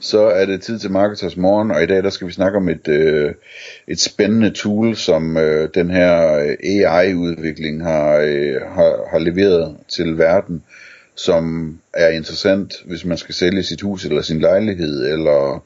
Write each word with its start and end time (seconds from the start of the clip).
Så 0.00 0.20
er 0.20 0.46
det 0.46 0.62
tid 0.62 0.78
til 0.78 0.90
Marketers 0.90 1.36
Morgen, 1.36 1.70
og 1.70 1.82
i 1.82 1.86
dag 1.86 2.02
der 2.02 2.10
skal 2.10 2.26
vi 2.26 2.32
snakke 2.32 2.56
om 2.56 2.68
et, 2.68 2.88
øh, 2.88 3.34
et 3.86 4.00
spændende 4.00 4.50
tool, 4.50 4.96
som 4.96 5.36
øh, 5.36 5.68
den 5.74 5.90
her 5.90 6.38
øh, 6.38 6.56
AI-udvikling 6.64 7.82
har, 7.82 8.16
øh, 8.16 8.62
har, 8.62 9.08
har 9.10 9.18
leveret 9.18 9.76
til 9.88 10.18
verden, 10.18 10.62
som 11.14 11.78
er 11.94 12.08
interessant, 12.08 12.74
hvis 12.86 13.04
man 13.04 13.18
skal 13.18 13.34
sælge 13.34 13.62
sit 13.62 13.80
hus 13.80 14.04
eller 14.04 14.22
sin 14.22 14.40
lejlighed, 14.40 15.12
eller 15.12 15.64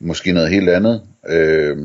måske 0.00 0.32
noget 0.32 0.50
helt 0.50 0.68
andet. 0.68 1.02
Øh, 1.28 1.78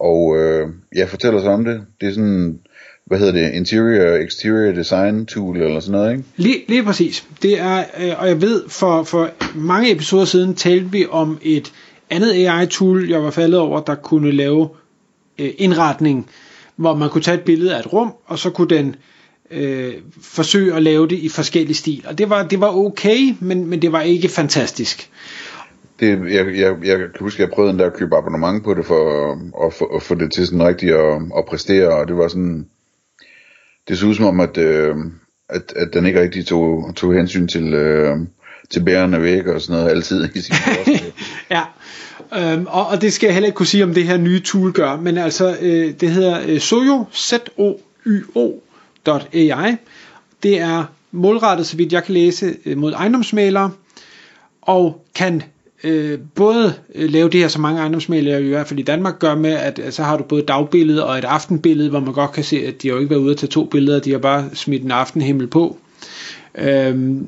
og 0.00 0.38
øh, 0.38 0.68
jeg 0.94 1.08
fortæller 1.08 1.40
så 1.40 1.48
om 1.48 1.64
det. 1.64 1.82
Det 2.00 2.08
er 2.08 2.12
sådan 2.12 2.60
hvad 3.08 3.18
hedder 3.18 3.32
det, 3.32 3.54
interior 3.54 4.14
exterior 4.14 4.72
design 4.72 5.26
tool 5.26 5.56
eller 5.56 5.80
sådan 5.80 5.92
noget, 5.92 6.12
ikke? 6.12 6.24
Lige, 6.36 6.64
lige 6.68 6.82
præcis. 6.84 7.26
Det 7.42 7.60
er, 7.60 7.78
øh, 7.78 8.12
og 8.18 8.28
jeg 8.28 8.42
ved, 8.42 8.68
for, 8.68 9.02
for 9.02 9.30
mange 9.54 9.92
episoder 9.92 10.24
siden 10.24 10.54
talte 10.54 10.92
vi 10.92 11.06
om 11.10 11.38
et 11.42 11.72
andet 12.10 12.32
AI-tool, 12.32 13.08
jeg 13.08 13.22
var 13.22 13.30
faldet 13.30 13.60
over, 13.60 13.80
der 13.80 13.94
kunne 13.94 14.32
lave 14.32 14.68
øh, 15.38 15.50
indretning, 15.58 16.30
hvor 16.76 16.94
man 16.94 17.10
kunne 17.10 17.22
tage 17.22 17.36
et 17.36 17.44
billede 17.44 17.76
af 17.76 17.80
et 17.80 17.92
rum, 17.92 18.12
og 18.26 18.38
så 18.38 18.50
kunne 18.50 18.68
den 18.68 18.96
øh, 19.50 19.94
forsøge 20.22 20.74
at 20.74 20.82
lave 20.82 21.08
det 21.08 21.18
i 21.18 21.28
forskellige 21.28 21.76
stil. 21.76 22.04
Og 22.08 22.18
det 22.18 22.30
var, 22.30 22.42
det 22.42 22.60
var 22.60 22.76
okay, 22.76 23.34
men, 23.40 23.66
men 23.66 23.82
det 23.82 23.92
var 23.92 24.00
ikke 24.00 24.28
fantastisk. 24.28 25.10
Det, 26.00 26.32
jeg, 26.32 26.46
jeg, 26.46 26.76
jeg 26.84 26.98
kan 26.98 27.08
huske, 27.20 27.42
at 27.42 27.48
jeg 27.48 27.54
prøvede 27.54 27.72
den 27.72 27.80
der 27.80 27.86
at 27.86 27.94
købe 27.94 28.16
abonnement 28.16 28.64
på 28.64 28.74
det, 28.74 28.86
for 28.86 29.32
at, 29.32 29.38
at, 29.66 29.72
at, 29.80 29.96
at 29.96 30.02
få 30.02 30.14
det 30.14 30.32
til 30.32 30.46
sådan 30.46 30.66
rigtigt 30.66 30.94
at, 30.94 31.22
at 31.38 31.44
præstere, 31.48 31.88
og 31.88 32.08
det 32.08 32.16
var 32.16 32.28
sådan, 32.28 32.66
det 33.88 33.98
så 33.98 34.06
ud 34.06 34.14
som 34.14 34.24
om, 34.24 34.40
at, 34.40 34.58
øh, 34.58 34.96
at, 35.48 35.72
at 35.76 35.88
den 35.92 36.06
ikke 36.06 36.20
rigtig 36.20 36.46
tog, 36.46 36.92
tog 36.96 37.14
hensyn 37.14 37.48
til, 37.48 37.74
øh, 37.74 38.16
til 38.70 38.84
bærende 38.84 39.22
væg 39.22 39.46
og 39.46 39.60
sådan 39.60 39.76
noget 39.76 39.90
altid 39.90 40.28
i 40.34 40.40
sin 40.40 40.54
Ja, 41.50 41.62
øhm, 42.36 42.66
og, 42.66 42.86
og 42.86 43.00
det 43.00 43.12
skal 43.12 43.26
jeg 43.26 43.34
heller 43.34 43.46
ikke 43.46 43.56
kunne 43.56 43.66
sige, 43.66 43.84
om 43.84 43.94
det 43.94 44.04
her 44.04 44.16
nye 44.16 44.40
tool 44.40 44.72
gør, 44.72 44.96
men 44.96 45.18
altså, 45.18 45.56
øh, 45.60 45.94
det 46.00 46.10
hedder 46.10 46.40
øh, 46.46 46.60
Soyo, 46.60 47.04
z 47.14 47.32
o 47.58 47.74
y 48.06 48.20
-O 48.36 48.60
Det 50.42 50.60
er 50.60 50.84
målrettet, 51.12 51.66
så 51.66 51.76
vidt 51.76 51.92
jeg 51.92 52.04
kan 52.04 52.14
læse, 52.14 52.56
øh, 52.66 52.78
mod 52.78 52.92
ejendomsmalere, 52.92 53.70
og 54.62 55.04
kan 55.14 55.42
øh, 55.84 56.18
både 56.34 56.74
øh, 56.94 57.10
lave 57.10 57.28
det 57.28 57.40
her, 57.40 57.48
som 57.48 57.62
mange 57.62 57.80
ejendomsmalere 57.80 58.42
i 58.42 58.48
hvert 58.48 58.66
fald 58.66 58.80
i 58.80 58.82
Danmark 58.82 59.18
gør 59.18 59.34
med, 59.34 59.52
at, 59.52 59.78
at 59.78 59.94
så 59.94 60.02
har 60.02 60.16
du 60.16 60.22
både 60.22 60.42
dagbillede 60.42 61.06
og 61.06 61.18
et 61.18 61.24
aftenbillede, 61.24 61.90
hvor 61.90 62.00
man 62.00 62.12
godt 62.14 62.32
kan 62.32 62.44
se, 62.44 62.66
at 62.66 62.82
de 62.82 62.88
har 62.88 62.94
jo 62.94 63.00
ikke 63.00 63.10
været 63.10 63.20
ude 63.20 63.30
at 63.30 63.36
tage 63.36 63.50
to 63.50 63.64
billeder, 63.64 64.00
de 64.00 64.10
har 64.10 64.18
bare 64.18 64.44
smidt 64.54 64.82
en 64.82 64.90
aftenhimmel 64.90 65.46
på. 65.46 65.76
Øhm, 66.54 67.26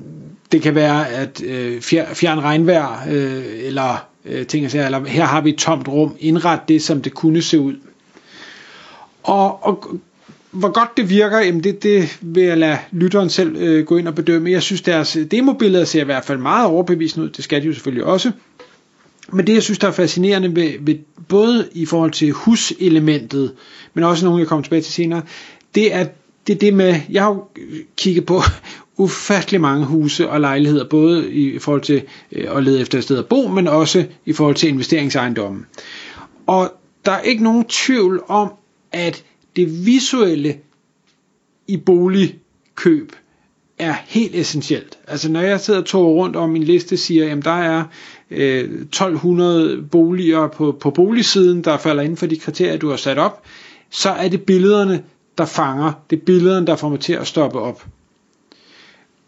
det 0.53 0.63
kan 0.63 0.75
være, 0.75 1.09
at 1.09 1.43
øh, 1.43 1.81
fjern 2.15 2.41
regnvejr, 2.41 3.09
øh, 3.11 3.45
eller 3.63 4.07
øh, 4.25 4.47
ting 4.47 4.67
og 4.67 4.75
eller 4.75 5.05
her 5.05 5.25
har 5.25 5.41
vi 5.41 5.51
et 5.51 5.59
tomt 5.59 5.89
rum, 5.89 6.17
indret 6.21 6.61
det, 6.69 6.83
som 6.83 7.03
det 7.03 7.15
kunne 7.15 7.43
se 7.43 7.61
ud. 7.61 7.75
Og, 9.23 9.67
og 9.67 10.01
hvor 10.51 10.73
godt 10.73 10.97
det 10.97 11.11
virker, 11.11 11.39
jamen 11.39 11.65
det, 11.65 11.83
det 11.83 12.19
vil 12.21 12.43
jeg 12.43 12.59
lade 12.59 12.79
lytteren 12.91 13.31
selv 13.31 13.57
øh, 13.57 13.87
gå 13.87 13.97
ind 13.97 14.09
og 14.09 14.15
bedømme. 14.15 14.51
Jeg 14.51 14.63
synes, 14.63 14.83
deres 14.83 15.17
øh, 15.17 15.25
demobilleder 15.25 15.85
ser 15.85 16.01
i 16.01 16.05
hvert 16.05 16.25
fald 16.25 16.39
meget 16.39 16.67
overbevisende 16.67 17.25
ud. 17.25 17.31
Det 17.31 17.45
skal 17.45 17.63
de 17.63 17.67
jo 17.67 17.73
selvfølgelig 17.73 18.05
også. 18.05 18.33
Men 19.33 19.47
det, 19.47 19.55
jeg 19.55 19.63
synes, 19.63 19.79
der 19.79 19.89
er 19.89 19.93
fascinerende 19.93 20.57
ved, 20.57 20.73
ved 20.81 20.95
både 21.29 21.69
i 21.73 21.87
forhold 21.87 22.11
til 22.11 22.33
huselementet, 22.33 23.53
men 23.95 24.05
også 24.05 24.25
nogle, 24.25 24.41
jeg 24.41 24.49
kommer 24.49 24.63
tilbage 24.63 24.83
til 24.83 24.93
senere, 24.93 25.23
det 25.75 25.95
er 25.95 26.07
det, 26.47 26.61
det 26.61 26.75
med, 26.75 27.01
jeg 27.11 27.23
har 27.23 27.31
jo 27.31 27.45
kigget 27.97 28.27
på 28.27 28.43
ufattelig 28.97 29.61
mange 29.61 29.87
huse 29.87 30.29
og 30.29 30.41
lejligheder, 30.41 30.89
både 30.89 31.33
i 31.33 31.59
forhold 31.59 31.83
til 31.83 32.03
øh, 32.33 32.57
at 32.57 32.63
lede 32.63 32.81
efter 32.81 32.99
et 32.99 33.05
sted 33.05 33.19
at 33.19 33.27
bo, 33.27 33.49
men 33.49 33.69
også 33.69 34.05
i 34.27 34.33
forhold 34.33 34.55
til 34.57 34.69
investeringsejendommen. 34.69 35.67
Og 36.47 36.73
der 37.05 37.13
er 37.13 37.21
ikke 37.21 37.45
nogen 37.45 37.65
tvivl 37.65 38.23
om, 38.29 38.53
at 38.93 39.25
det 39.61 39.87
visuelle 39.87 40.57
i 41.67 41.77
boligkøb 41.77 43.13
er 43.79 43.95
helt 44.07 44.35
essentielt. 44.35 44.99
Altså 45.07 45.31
når 45.33 45.41
jeg 45.41 45.61
sidder 45.61 45.81
og 45.81 45.87
tog 45.87 46.15
rundt 46.17 46.37
om 46.37 46.51
min 46.51 46.63
liste 46.63 46.97
siger, 46.97 47.37
at 47.37 47.45
der 47.45 47.51
er 47.51 47.85
øh, 48.31 48.65
1200 48.65 49.83
boliger 49.91 50.49
på, 50.49 50.77
på 50.81 50.91
boligsiden, 50.91 51.65
der 51.65 51.77
falder 51.77 52.03
inden 52.03 52.17
for 52.17 52.27
de 52.27 52.37
kriterier, 52.37 52.77
du 52.77 52.89
har 52.91 52.97
sat 52.97 53.19
op, 53.19 53.43
så 53.91 54.11
er 54.11 54.29
det 54.29 54.43
billederne, 54.43 55.03
der 55.39 55.45
fanger. 55.45 55.93
Det 56.11 56.19
er 56.19 56.25
billederne, 56.25 56.67
der 56.67 56.77
får 56.77 56.89
mig 56.89 57.01
til 57.01 57.13
at 57.13 57.27
stoppe 57.27 57.59
op. 57.59 57.87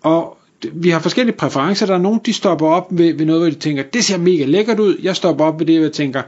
Og 0.00 0.38
vi 0.72 0.91
har 0.91 1.00
forskellige 1.00 1.37
præferencer. 1.37 1.87
Der 1.87 1.94
er 1.94 1.98
nogen, 1.98 2.21
de 2.26 2.32
stopper 2.32 2.66
op 2.66 2.87
ved, 2.91 3.15
ved 3.15 3.26
noget, 3.26 3.42
hvor 3.42 3.50
de 3.50 3.56
tænker, 3.56 3.82
det 3.82 4.04
ser 4.04 4.19
mega 4.19 4.44
lækkert 4.44 4.81
ud. 4.81 4.97
Jeg 5.03 5.16
stopper 5.16 5.44
op 5.44 5.59
ved 5.59 5.66
det, 5.66 5.76
hvor 5.76 5.84
jeg 5.84 5.92
tænker, 5.92 6.22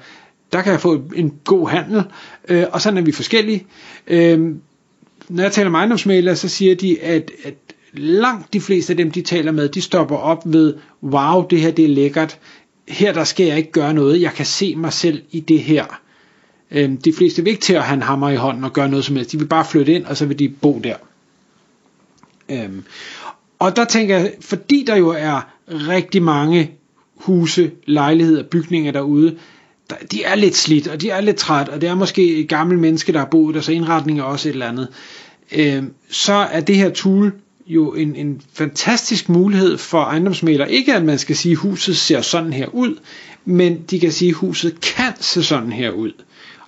der 0.53 0.63
kan 0.63 0.73
jeg 0.73 0.81
få 0.81 1.03
en 1.15 1.35
god 1.45 1.69
handel, 1.69 2.03
øh, 2.49 2.65
og 2.73 2.81
sådan 2.81 2.99
er 2.99 3.03
vi 3.03 3.13
forskellige. 3.13 3.67
Øh, 4.07 4.55
når 5.29 5.43
jeg 5.43 5.53
taler 5.53 5.71
med 5.71 5.79
ejendomsmalere, 5.79 6.37
så 6.37 6.49
siger 6.49 6.75
de, 6.75 7.01
at, 7.01 7.31
at 7.45 7.55
langt 7.93 8.53
de 8.53 8.61
fleste 8.61 8.93
af 8.93 8.97
dem, 8.97 9.11
de 9.11 9.23
taler 9.23 9.53
med, 9.53 9.69
de 9.69 9.81
stopper 9.81 10.17
op 10.17 10.43
ved, 10.45 10.75
wow, 11.03 11.47
det 11.47 11.61
her 11.61 11.71
det 11.71 11.85
er 11.85 11.89
lækkert, 11.89 12.39
her 12.89 13.13
der 13.13 13.25
skal 13.25 13.47
jeg 13.47 13.57
ikke 13.59 13.73
gøre 13.73 13.95
noget, 13.95 14.21
jeg 14.21 14.33
kan 14.33 14.47
se 14.47 14.77
mig 14.77 14.93
selv 14.93 15.23
i 15.31 15.41
det 15.41 15.61
her. 15.61 16.01
Øh, 16.71 16.93
de 17.05 17.13
fleste 17.13 17.45
vil 17.45 17.51
ikke 17.51 17.63
til 17.63 17.75
at 17.75 17.83
have 17.83 17.95
en 17.95 18.03
hammer 18.03 18.29
i 18.29 18.37
hånden 18.37 18.65
og 18.65 18.73
gøre 18.73 18.89
noget 18.89 19.05
som 19.05 19.17
helst, 19.17 19.33
de 19.33 19.39
vil 19.39 19.47
bare 19.47 19.65
flytte 19.65 19.93
ind, 19.93 20.05
og 20.05 20.17
så 20.17 20.27
vil 20.27 20.39
de 20.39 20.49
bo 20.49 20.81
der. 20.85 20.97
Øh, 22.49 22.71
og 23.59 23.77
der 23.77 23.85
tænker 23.85 24.19
jeg, 24.19 24.33
fordi 24.41 24.85
der 24.87 24.97
jo 24.97 25.09
er 25.09 25.51
rigtig 25.69 26.23
mange 26.23 26.71
huse, 27.15 27.71
lejligheder, 27.87 28.43
bygninger 28.43 28.93
derude, 28.93 29.37
de 30.13 30.25
er 30.25 30.35
lidt 30.35 30.57
slidt, 30.57 30.89
og 30.89 31.01
de 31.01 31.11
er 31.11 31.21
lidt 31.21 31.37
træt, 31.37 31.69
og 31.69 31.81
det 31.81 31.89
er 31.89 31.95
måske 31.95 32.37
et 32.37 32.49
gammelt 32.49 32.81
menneske, 32.81 33.13
der 33.13 33.19
har 33.19 33.27
boet 33.27 33.55
der, 33.55 33.61
så 33.61 33.73
indretning 33.73 34.19
er 34.19 34.23
også 34.23 34.49
et 34.49 34.53
eller 34.53 34.69
andet. 34.69 34.89
Øh, 35.53 35.83
så 36.11 36.33
er 36.33 36.61
det 36.61 36.77
her 36.77 36.91
tool 36.91 37.33
jo 37.67 37.95
en, 37.95 38.17
en 38.17 38.41
fantastisk 38.53 39.29
mulighed 39.29 39.79
for 39.79 40.03
ejendomsmælere. 40.03 40.73
Ikke 40.73 40.95
at 40.95 41.05
man 41.05 41.19
skal 41.19 41.37
sige, 41.37 41.53
at 41.53 41.59
huset 41.59 41.97
ser 41.97 42.21
sådan 42.21 42.53
her 42.53 42.67
ud, 42.67 42.99
men 43.45 43.83
de 43.91 44.01
kan 44.01 44.13
sige, 44.13 44.29
at 44.29 44.35
huset 44.35 44.81
kan 44.81 45.13
se 45.21 45.43
sådan 45.43 45.73
her 45.73 45.91
ud. 45.91 46.13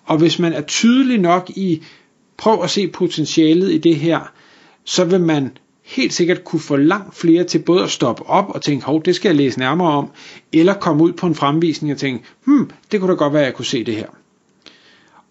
Og 0.05 0.19
hvis 0.19 0.39
man 0.39 0.53
er 0.53 0.61
tydelig 0.61 1.19
nok 1.19 1.51
i, 1.51 1.83
prøv 2.37 2.63
at 2.63 2.71
se 2.71 2.89
potentialet 2.89 3.73
i 3.73 3.79
det 3.79 3.97
her, 3.97 4.33
så 4.85 5.05
vil 5.05 5.21
man 5.21 5.51
helt 5.87 6.13
sikkert 6.13 6.45
kunne 6.45 6.61
få 6.61 6.77
langt 6.77 7.17
flere 7.17 7.45
til 7.45 7.59
både 7.59 7.83
at 7.83 7.91
stoppe 7.91 8.27
op 8.27 8.51
og 8.51 8.63
tænke, 8.63 8.87
hov, 8.87 9.03
det 9.05 9.15
skal 9.15 9.29
jeg 9.29 9.37
læse 9.37 9.59
nærmere 9.59 9.93
om, 9.93 10.11
eller 10.53 10.75
komme 10.75 11.03
ud 11.03 11.13
på 11.13 11.27
en 11.27 11.35
fremvisning 11.35 11.93
og 11.93 11.99
tænke, 11.99 12.25
hmm, 12.45 12.71
det 12.93 13.01
kunne 13.01 13.11
da 13.11 13.17
godt 13.17 13.33
være, 13.33 13.43
at 13.43 13.47
jeg 13.47 13.55
kunne 13.55 13.65
se 13.65 13.85
det 13.85 13.95
her. 13.95 14.07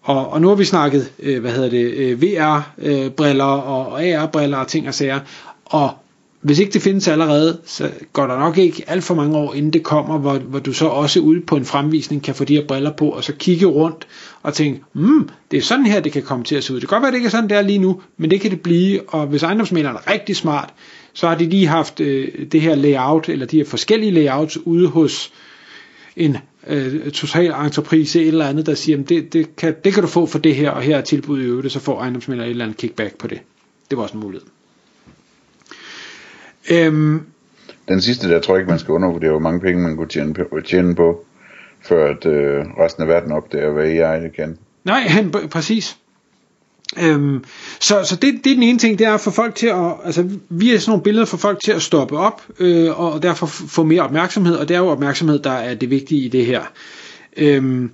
Og, 0.02 0.28
og 0.28 0.40
nu 0.40 0.48
har 0.48 0.54
vi 0.54 0.64
snakket, 0.64 1.12
øh, 1.18 1.40
hvad 1.40 1.52
hedder 1.52 1.70
det, 1.70 1.92
øh, 1.94 2.22
VR-briller 2.22 3.52
øh, 3.52 3.68
og, 3.68 3.86
og 3.86 4.02
AR-briller 4.02 4.58
og 4.58 4.68
ting 4.68 4.88
og 4.88 4.94
sager, 4.94 5.20
og 5.64 5.90
hvis 6.46 6.58
ikke 6.58 6.72
det 6.72 6.82
findes 6.82 7.08
allerede, 7.08 7.58
så 7.64 7.90
går 8.12 8.26
der 8.26 8.38
nok 8.38 8.58
ikke 8.58 8.84
alt 8.86 9.04
for 9.04 9.14
mange 9.14 9.36
år, 9.36 9.54
inden 9.54 9.72
det 9.72 9.82
kommer, 9.82 10.18
hvor, 10.18 10.38
hvor 10.38 10.58
du 10.58 10.72
så 10.72 10.86
også 10.86 11.20
ude 11.20 11.40
på 11.40 11.56
en 11.56 11.64
fremvisning 11.64 12.22
kan 12.22 12.34
få 12.34 12.44
de 12.44 12.54
her 12.54 12.66
briller 12.66 12.92
på, 12.92 13.08
og 13.08 13.24
så 13.24 13.32
kigge 13.32 13.66
rundt 13.66 14.06
og 14.42 14.54
tænke, 14.54 14.82
mm, 14.92 15.28
det 15.50 15.56
er 15.56 15.62
sådan 15.62 15.86
her, 15.86 16.00
det 16.00 16.12
kan 16.12 16.22
komme 16.22 16.44
til 16.44 16.56
at 16.56 16.64
se 16.64 16.74
ud. 16.74 16.80
Det 16.80 16.88
kan 16.88 16.96
godt 16.96 17.02
være, 17.02 17.10
det 17.10 17.16
ikke 17.16 17.26
er 17.26 17.30
sådan, 17.30 17.48
det 17.50 17.58
er 17.58 17.62
lige 17.62 17.78
nu, 17.78 18.00
men 18.16 18.30
det 18.30 18.40
kan 18.40 18.50
det 18.50 18.60
blive, 18.60 19.00
og 19.08 19.26
hvis 19.26 19.42
ejendomsmæleren 19.42 19.96
er 19.96 20.12
rigtig 20.12 20.36
smart, 20.36 20.74
så 21.12 21.28
har 21.28 21.34
de 21.34 21.44
lige 21.48 21.66
haft 21.66 22.00
øh, 22.00 22.28
det 22.52 22.60
her 22.60 22.74
layout, 22.74 23.28
eller 23.28 23.46
de 23.46 23.56
her 23.56 23.64
forskellige 23.64 24.12
layouts 24.12 24.58
ude 24.66 24.88
hos 24.88 25.32
en 26.16 26.36
øh, 26.66 27.10
total 27.10 27.50
entreprise, 27.50 28.20
et 28.20 28.28
eller 28.28 28.46
andet, 28.46 28.66
der 28.66 28.74
siger, 28.74 29.02
det, 29.02 29.32
det, 29.32 29.56
kan, 29.56 29.74
det 29.84 29.94
kan 29.94 30.02
du 30.02 30.08
få 30.08 30.26
for 30.26 30.38
det 30.38 30.54
her, 30.54 30.70
og 30.70 30.82
her 30.82 30.96
er 30.96 31.00
tilbud 31.00 31.40
i 31.40 31.44
øvrigt, 31.44 31.72
så 31.72 31.80
får 31.80 32.00
ejendomsmæleren 32.00 32.48
et 32.48 32.50
eller 32.50 32.64
andet 32.64 32.78
kickback 32.78 33.18
på 33.18 33.26
det. 33.26 33.40
Det 33.90 33.98
var 33.98 34.02
også 34.02 34.14
en 34.14 34.20
mulighed. 34.20 34.55
Øhm, 36.70 37.20
den 37.88 38.00
sidste 38.00 38.28
der 38.28 38.40
tror 38.40 38.54
jeg 38.54 38.60
ikke, 38.60 38.70
man 38.70 38.78
skal 38.78 38.92
undervurdere, 38.92 39.30
hvor 39.30 39.40
mange 39.40 39.60
penge 39.60 39.82
man 39.82 39.96
kunne 39.96 40.08
tjene 40.08 40.34
på, 40.34 40.60
tjene 40.64 40.94
på 40.94 41.24
før 41.80 42.10
at 42.10 42.26
øh, 42.26 42.64
resten 42.78 43.02
af 43.02 43.08
verden 43.08 43.32
opdager, 43.32 43.70
hvad 43.70 43.84
AI 43.84 44.28
kan. 44.28 44.58
Nej, 44.84 45.26
præcis. 45.52 45.96
Øhm, 47.02 47.44
så 47.80 48.04
så 48.04 48.16
det, 48.16 48.34
det 48.44 48.50
er 48.50 48.54
den 48.54 48.62
ene 48.62 48.78
ting, 48.78 48.98
det 48.98 49.06
er 49.06 49.14
at 49.14 49.20
få 49.20 49.30
folk 49.30 49.54
til 49.54 49.66
at, 49.66 49.94
altså 50.04 50.28
vi 50.48 50.74
er 50.74 50.78
sådan 50.78 50.90
nogle 50.90 51.02
billeder 51.02 51.26
for 51.26 51.36
folk 51.36 51.62
til 51.62 51.72
at 51.72 51.82
stoppe 51.82 52.18
op, 52.18 52.42
øh, 52.58 53.00
og 53.00 53.22
derfor 53.22 53.46
få 53.46 53.84
mere 53.84 54.02
opmærksomhed, 54.02 54.56
og 54.56 54.68
det 54.68 54.74
er 54.74 54.78
jo 54.78 54.88
opmærksomhed, 54.88 55.38
der 55.38 55.50
er 55.50 55.74
det 55.74 55.90
vigtige 55.90 56.20
i 56.20 56.28
det 56.28 56.46
her. 56.46 56.62
Øhm, 57.36 57.90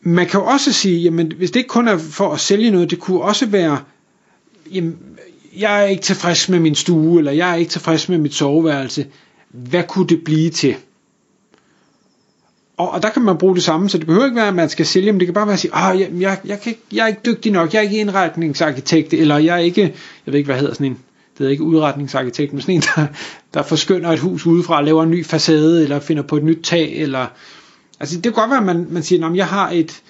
man 0.00 0.26
kan 0.26 0.40
jo 0.40 0.46
også 0.46 0.72
sige, 0.72 0.98
jamen 0.98 1.32
hvis 1.36 1.50
det 1.50 1.60
ikke 1.60 1.68
kun 1.68 1.88
er 1.88 1.98
for 1.98 2.32
at 2.32 2.40
sælge 2.40 2.70
noget, 2.70 2.90
det 2.90 2.98
kunne 2.98 3.20
også 3.20 3.46
være, 3.46 3.78
jamen, 4.72 4.98
jeg 5.56 5.82
er 5.82 5.86
ikke 5.86 6.02
tilfreds 6.02 6.48
med 6.48 6.60
min 6.60 6.74
stue, 6.74 7.18
eller 7.18 7.32
jeg 7.32 7.50
er 7.50 7.54
ikke 7.54 7.70
tilfreds 7.70 8.08
med 8.08 8.18
mit 8.18 8.34
soveværelse. 8.34 9.06
Hvad 9.50 9.82
kunne 9.88 10.06
det 10.06 10.24
blive 10.24 10.50
til? 10.50 10.76
Og, 12.76 12.90
og 12.90 13.02
der 13.02 13.10
kan 13.10 13.22
man 13.22 13.38
bruge 13.38 13.54
det 13.54 13.62
samme, 13.62 13.88
så 13.88 13.98
det 13.98 14.06
behøver 14.06 14.24
ikke 14.24 14.36
være, 14.36 14.48
at 14.48 14.54
man 14.54 14.68
skal 14.68 14.86
sælge, 14.86 15.12
men 15.12 15.20
det 15.20 15.26
kan 15.26 15.34
bare 15.34 15.46
være 15.46 15.54
at 15.54 15.60
sige, 15.60 15.74
ah, 15.74 16.00
jeg, 16.00 16.10
jeg, 16.20 16.38
jeg, 16.44 16.60
kan, 16.60 16.74
jeg 16.92 17.02
er 17.02 17.06
ikke 17.06 17.20
dygtig 17.26 17.52
nok, 17.52 17.72
jeg 17.72 17.78
er 17.78 17.82
ikke 17.82 17.96
indretningsarkitekt, 17.96 19.14
eller 19.14 19.38
jeg 19.38 19.54
er 19.54 19.58
ikke, 19.58 19.82
jeg 20.26 20.32
ved 20.32 20.34
ikke, 20.34 20.46
hvad 20.46 20.58
hedder 20.58 20.74
sådan 20.74 20.86
en, 20.86 20.98
det 21.38 21.46
er 21.46 21.50
ikke 21.50 21.62
udretningsarkitekt, 21.62 22.52
men 22.52 22.62
sådan 22.62 22.74
en, 22.74 22.82
der, 22.96 23.06
der 23.54 23.62
forskynder 23.62 24.10
et 24.10 24.18
hus 24.18 24.46
udefra, 24.46 24.82
laver 24.82 25.02
en 25.02 25.10
ny 25.10 25.24
facade, 25.24 25.82
eller 25.82 26.00
finder 26.00 26.22
på 26.22 26.36
et 26.36 26.44
nyt 26.44 26.58
tag, 26.62 26.92
eller, 26.96 27.26
altså 28.00 28.14
det 28.14 28.22
kan 28.22 28.32
godt 28.32 28.50
være, 28.50 28.58
at 28.58 28.66
man, 28.66 28.86
man 28.90 29.02
siger, 29.02 29.34
jeg 29.34 29.46
har 29.46 29.70
et, 29.70 30.02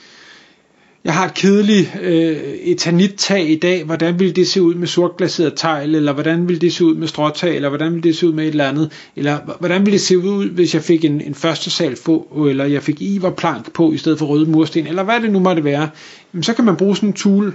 jeg 1.09 1.17
har 1.17 1.27
et 1.27 1.35
kedeligt 1.35 1.99
øh, 2.03 2.37
etanittag 2.63 3.51
i 3.51 3.57
dag, 3.57 3.85
hvordan 3.85 4.19
vil 4.19 4.37
det 4.37 4.49
se 4.49 4.63
ud 4.63 4.75
med 4.75 4.87
sortglaseret 4.87 5.53
tegl, 5.57 5.95
eller 5.95 6.13
hvordan 6.13 6.49
vil 6.49 6.61
det 6.61 6.73
se 6.73 6.85
ud 6.85 6.95
med 6.95 7.09
stråtag, 7.09 7.57
eller 7.57 7.69
hvordan 7.69 7.95
vil 7.95 8.03
det 8.03 8.17
se 8.17 8.29
ud 8.29 8.33
med 8.33 8.45
et 8.45 8.49
eller 8.49 8.69
andet, 8.69 8.93
eller 9.17 9.39
hvordan 9.59 9.87
vil 9.87 9.93
det 9.93 10.01
se 10.01 10.19
ud, 10.19 10.49
hvis 10.49 10.75
jeg 10.75 10.83
fik 10.83 11.05
en, 11.05 11.21
en 11.21 11.35
første 11.35 11.71
sal 11.71 11.97
få, 11.97 12.47
eller 12.51 12.65
jeg 12.65 12.83
fik 12.83 13.03
iverplank 13.03 13.73
på, 13.73 13.93
i 13.93 13.97
stedet 13.97 14.19
for 14.19 14.27
røde 14.27 14.51
mursten, 14.51 14.87
eller 14.87 15.03
hvad 15.03 15.21
det 15.21 15.33
nu 15.33 15.39
måtte 15.39 15.65
være, 15.65 15.89
jamen, 16.35 16.43
så 16.43 16.55
kan 16.55 16.65
man 16.65 16.77
bruge 16.77 16.97
sådan 16.97 17.09
en 17.09 17.13
tool 17.13 17.55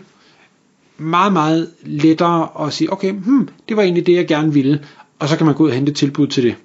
meget, 0.98 1.34
meget 1.34 1.70
lettere 1.84 2.48
og 2.48 2.74
sige, 2.74 2.94
okay, 2.94 3.12
hmm, 3.12 3.50
det 3.70 3.78
var 3.78 3.84
egentlig 3.84 4.06
det, 4.06 4.14
jeg 4.14 4.28
gerne 4.28 4.54
ville, 4.54 4.84
og 5.20 5.30
så 5.30 5.38
kan 5.38 5.46
man 5.46 5.56
gå 5.56 5.64
ud 5.64 5.70
og 5.70 5.76
hente 5.76 5.92
tilbud 5.92 6.28
til 6.28 6.44
det. 6.44 6.56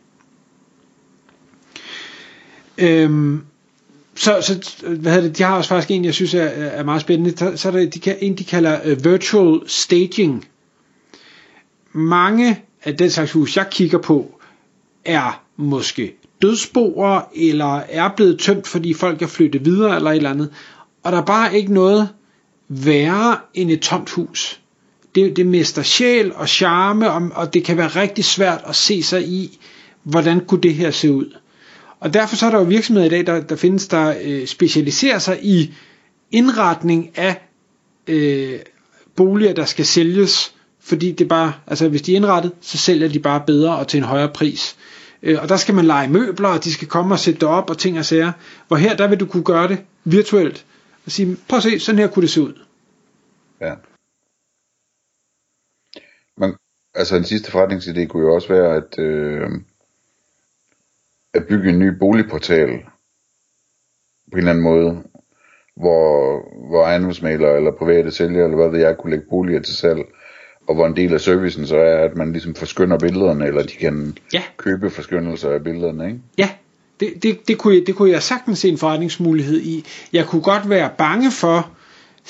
Øhm, 2.78 3.40
så, 4.18 4.38
så 4.42 4.86
hvad 4.86 5.12
hedder 5.12 5.28
det, 5.28 5.38
de 5.38 5.42
har 5.42 5.56
også 5.56 5.68
faktisk 5.68 5.90
en, 5.90 6.04
jeg 6.04 6.14
synes 6.14 6.34
er, 6.34 6.42
er 6.44 6.84
meget 6.84 7.00
spændende. 7.00 7.56
Så 7.56 7.68
er 7.68 7.72
der 7.72 7.86
de, 7.90 8.24
en, 8.24 8.38
de 8.38 8.44
kalder 8.44 8.92
uh, 8.92 9.04
virtual 9.04 9.60
staging. 9.66 10.48
Mange 11.92 12.62
af 12.84 12.96
den 12.96 13.10
slags 13.10 13.32
hus, 13.32 13.56
jeg 13.56 13.66
kigger 13.70 13.98
på, 13.98 14.40
er 15.04 15.42
måske 15.56 16.14
dødsboer, 16.42 17.20
eller 17.34 17.76
er 17.88 18.08
blevet 18.16 18.38
tømt, 18.38 18.66
fordi 18.66 18.94
folk 18.94 19.22
er 19.22 19.26
flyttet 19.26 19.64
videre, 19.64 19.96
eller 19.96 20.10
et 20.10 20.16
eller 20.16 20.30
andet. 20.30 20.50
Og 21.02 21.12
der 21.12 21.18
er 21.18 21.24
bare 21.24 21.56
ikke 21.56 21.74
noget 21.74 22.08
værre 22.68 23.36
end 23.54 23.70
et 23.70 23.80
tomt 23.80 24.10
hus. 24.10 24.60
Det, 25.14 25.36
det 25.36 25.46
mister 25.46 25.82
sjæl 25.82 26.32
og 26.34 26.48
charme, 26.48 27.10
og, 27.10 27.30
og 27.34 27.54
det 27.54 27.64
kan 27.64 27.76
være 27.76 27.88
rigtig 27.88 28.24
svært 28.24 28.60
at 28.66 28.76
se 28.76 29.02
sig 29.02 29.28
i, 29.28 29.58
hvordan 30.02 30.40
kunne 30.46 30.60
det 30.60 30.74
her 30.74 30.90
se 30.90 31.12
ud. 31.12 31.34
Og 32.00 32.14
derfor 32.14 32.36
så 32.36 32.46
er 32.46 32.50
der 32.50 32.58
jo 32.58 32.64
virksomheder 32.64 33.06
i 33.06 33.10
dag, 33.10 33.26
der, 33.26 33.40
der 33.40 33.56
findes, 33.56 33.88
der 33.88 34.14
øh, 34.22 34.46
specialiserer 34.46 35.18
sig 35.18 35.38
i 35.44 35.74
indretning 36.30 37.18
af 37.18 37.48
øh, 38.06 38.60
boliger, 39.16 39.52
der 39.52 39.64
skal 39.64 39.86
sælges, 39.86 40.54
fordi 40.80 41.12
det 41.12 41.28
bare, 41.28 41.52
altså 41.66 41.88
hvis 41.88 42.02
de 42.02 42.12
er 42.12 42.16
indrettet, 42.16 42.52
så 42.60 42.78
sælger 42.78 43.08
de 43.08 43.18
bare 43.20 43.42
bedre 43.46 43.76
og 43.76 43.88
til 43.88 43.98
en 43.98 44.04
højere 44.04 44.32
pris. 44.34 44.76
Øh, 45.22 45.42
og 45.42 45.48
der 45.48 45.56
skal 45.56 45.74
man 45.74 45.84
lege 45.84 46.08
møbler, 46.08 46.48
og 46.48 46.64
de 46.64 46.72
skal 46.72 46.88
komme 46.88 47.14
og 47.14 47.18
sætte 47.18 47.40
det 47.40 47.48
op 47.48 47.70
og 47.70 47.78
ting 47.78 47.98
og 47.98 48.04
sager. 48.04 48.32
Hvor 48.68 48.76
her, 48.76 48.96
der 48.96 49.08
vil 49.08 49.20
du 49.20 49.26
kunne 49.26 49.44
gøre 49.44 49.68
det 49.68 49.78
virtuelt. 50.04 50.66
Og 51.06 51.12
sige, 51.12 51.36
prøv 51.48 51.56
at 51.56 51.62
se, 51.62 51.80
sådan 51.80 51.98
her 51.98 52.08
kunne 52.08 52.22
det 52.22 52.30
se 52.30 52.42
ud. 52.42 52.52
Ja. 53.60 53.74
Men, 56.36 56.54
altså 56.94 57.16
en 57.16 57.24
sidste 57.24 57.50
forretningsidé 57.52 58.06
kunne 58.06 58.22
jo 58.22 58.34
også 58.34 58.48
være, 58.48 58.76
at 58.76 58.98
øh, 58.98 59.50
at 61.34 61.46
bygge 61.46 61.70
en 61.70 61.78
ny 61.78 61.88
boligportal 61.98 62.68
på 64.32 64.32
en 64.32 64.38
eller 64.38 64.50
anden 64.50 64.64
måde, 64.64 65.02
hvor, 65.76 66.42
hvor 66.68 66.84
ejendomsmalere 66.84 67.56
eller 67.56 67.70
private 67.70 68.10
sælgere, 68.10 68.44
eller 68.44 68.56
hvad 68.56 68.70
ved 68.70 68.78
jeg, 68.78 68.96
kunne 68.98 69.10
lægge 69.10 69.26
boliger 69.30 69.60
til 69.60 69.76
salg, 69.76 70.00
og 70.68 70.74
hvor 70.74 70.86
en 70.86 70.96
del 70.96 71.14
af 71.14 71.20
servicen 71.20 71.66
så 71.66 71.76
er, 71.76 72.04
at 72.04 72.16
man 72.16 72.32
ligesom 72.32 72.54
forskynder 72.54 72.98
billederne, 72.98 73.46
eller 73.46 73.62
de 73.62 73.76
kan 73.76 74.16
ja. 74.32 74.42
købe 74.56 74.90
forskynnelser 74.90 75.50
af 75.50 75.64
billederne, 75.64 76.06
ikke? 76.06 76.20
Ja, 76.38 76.50
det, 77.00 77.22
det, 77.22 77.48
det, 77.48 77.58
kunne 77.58 77.74
jeg, 77.74 77.86
det 77.86 77.94
kunne 77.94 78.10
jeg 78.10 78.22
sagtens 78.22 78.58
se 78.58 78.68
en 78.68 78.78
forretningsmulighed 78.78 79.60
i. 79.60 79.84
Jeg 80.12 80.26
kunne 80.26 80.42
godt 80.42 80.70
være 80.70 80.90
bange 80.98 81.30
for, 81.30 81.70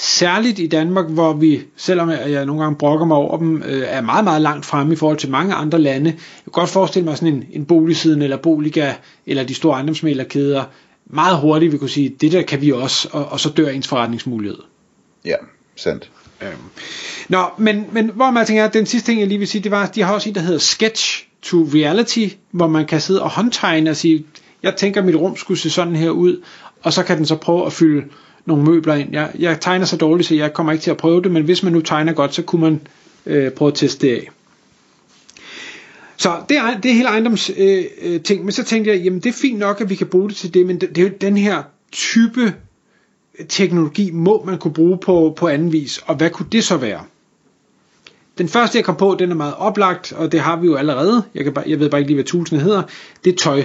Særligt 0.01 0.59
i 0.59 0.67
Danmark, 0.67 1.07
hvor 1.09 1.33
vi, 1.33 1.63
selvom 1.77 2.11
jeg 2.11 2.47
nogle 2.47 2.63
gange 2.63 2.77
brokker 2.77 3.07
mig 3.07 3.17
over 3.17 3.39
dem, 3.39 3.63
øh, 3.63 3.83
er 3.87 4.01
meget, 4.01 4.25
meget 4.25 4.43
langt 4.43 4.67
fremme 4.67 4.93
i 4.93 4.97
forhold 4.97 5.19
til 5.19 5.31
mange 5.31 5.55
andre 5.55 5.79
lande. 5.79 6.11
Jeg 6.11 6.19
kan 6.45 6.53
godt 6.53 6.71
forestille 6.71 7.05
mig 7.05 7.17
sådan 7.17 7.35
en, 7.35 7.45
en 7.53 7.65
boligsiden 7.65 8.23
eller 8.23 8.37
boliga 8.37 8.93
eller 9.27 9.45
de 9.45 9.55
store 9.55 9.75
ejendomsmælerkæder 9.75 10.65
meget 11.07 11.39
hurtigt 11.39 11.73
vi 11.73 11.79
kunne 11.79 11.91
sige, 11.91 12.09
det 12.09 12.33
der 12.33 12.43
kan 12.43 12.61
vi 12.61 12.73
også, 12.73 13.09
og, 13.13 13.27
og 13.27 13.41
så 13.41 13.49
dør 13.49 13.69
ens 13.69 13.89
forretningsmulighed. 13.89 14.59
Ja, 15.25 15.37
sandt. 15.77 16.11
Øhm. 16.43 16.53
Nå, 17.29 17.45
men, 17.59 17.87
men 17.93 18.11
hvor 18.15 18.31
man 18.31 18.47
tænker, 18.47 18.69
den 18.69 18.87
sidste 18.87 19.13
ting 19.13 19.21
jeg 19.21 19.29
lige 19.29 19.39
vil 19.39 19.49
sige, 19.49 19.63
det 19.63 19.71
var, 19.71 19.87
de 19.87 20.03
har 20.03 20.15
også 20.15 20.29
en, 20.29 20.35
der 20.35 20.41
hedder 20.41 20.59
Sketch 20.59 21.27
to 21.43 21.57
Reality, 21.75 22.29
hvor 22.51 22.67
man 22.67 22.87
kan 22.87 23.01
sidde 23.01 23.23
og 23.23 23.31
håndtegne 23.31 23.91
og 23.91 23.97
sige, 23.97 24.25
jeg 24.63 24.77
tænker, 24.77 25.03
mit 25.03 25.17
rum 25.17 25.37
skulle 25.37 25.61
se 25.61 25.71
sådan 25.71 25.97
her 25.97 26.11
ud, 26.11 26.43
og 26.83 26.93
så 26.93 27.03
kan 27.03 27.17
den 27.17 27.27
så 27.27 27.37
prøve 27.37 27.67
at 27.67 27.73
fylde 27.73 28.05
nogle 28.49 28.65
møbler 28.65 28.95
ind. 28.95 29.13
Jeg, 29.13 29.31
jeg 29.39 29.61
tegner 29.61 29.85
så 29.85 29.97
dårligt, 29.97 30.29
så 30.29 30.35
jeg 30.35 30.53
kommer 30.53 30.73
ikke 30.73 30.83
til 30.83 30.91
at 30.91 30.97
prøve 30.97 31.23
det, 31.23 31.31
men 31.31 31.45
hvis 31.45 31.63
man 31.63 31.73
nu 31.73 31.81
tegner 31.81 32.13
godt, 32.13 32.35
så 32.35 32.43
kunne 32.43 32.63
man 32.63 32.81
øh, 33.27 33.51
prøve 33.51 33.69
at 33.69 33.75
teste 33.75 34.07
det 34.07 34.15
af. 34.15 34.31
Så 36.17 36.37
det 36.49 36.57
er, 36.57 36.81
det 36.81 36.91
er 36.91 36.95
hele 36.95 37.09
ejendoms 37.09 37.51
øh, 37.59 37.85
øh, 38.03 38.21
ting, 38.21 38.45
men 38.45 38.53
så 38.53 38.65
tænkte 38.65 38.91
jeg, 38.91 39.01
jamen 39.01 39.21
det 39.21 39.29
er 39.29 39.39
fint 39.43 39.59
nok, 39.59 39.81
at 39.81 39.91
vi 39.91 39.95
kan 39.95 40.07
bruge 40.07 40.29
det 40.29 40.37
til 40.37 40.55
det, 40.55 40.67
men 40.67 40.81
det, 40.81 40.89
det 40.89 40.99
er 40.99 41.09
jo 41.09 41.15
den 41.21 41.37
her 41.37 41.63
type 41.93 42.55
øh, 43.39 43.47
teknologi, 43.47 44.11
må 44.11 44.45
man 44.45 44.59
kunne 44.59 44.75
bruge 44.75 44.99
på, 44.99 45.35
på 45.37 45.49
anden 45.49 45.73
vis, 45.73 45.99
og 46.07 46.15
hvad 46.15 46.31
kunne 46.31 46.49
det 46.53 46.65
så 46.65 46.77
være? 46.77 47.01
Den 48.39 48.49
første, 48.49 48.79
jeg 48.79 48.85
kom 48.85 48.97
på, 48.97 49.17
den 49.19 49.31
er 49.31 49.35
meget 49.35 49.55
oplagt, 49.55 50.13
og 50.13 50.33
det 50.33 50.41
har 50.41 50.61
vi 50.61 50.67
jo 50.67 50.75
allerede. 50.75 51.23
Jeg, 51.35 51.45
kan 51.45 51.53
bare, 51.53 51.65
jeg 51.67 51.81
ved 51.81 51.91
bare 51.91 52.01
ikke 52.01 52.09
lige, 52.09 52.17
hvad 52.17 52.25
tusinde 52.25 52.63
hedder. 52.63 52.83
Det 53.25 53.33
er 53.33 53.37
tøj. 53.37 53.65